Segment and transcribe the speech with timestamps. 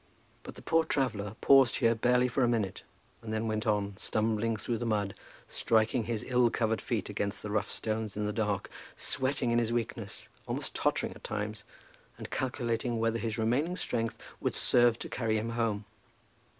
[0.41, 2.81] But the poor traveller paused here barely for a minute,
[3.21, 5.13] and then went on, stumbling through the mud,
[5.45, 9.71] striking his ill covered feet against the rough stones in the dark, sweating in his
[9.71, 11.65] weakness, almost tottering at times,
[12.17, 15.85] and calculating whether his remaining strength would serve to carry him home.